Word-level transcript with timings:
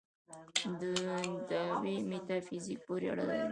دعوې 1.49 1.95
میتافیزیک 2.09 2.79
پورې 2.85 3.05
اړه 3.11 3.23
لري. 3.29 3.47